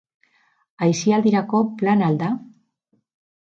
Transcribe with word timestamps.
Aisialdirako 0.85 1.61
plana 1.83 2.09
al 2.11 2.19
da? 2.25 2.33